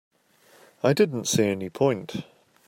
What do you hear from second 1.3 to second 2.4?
any point.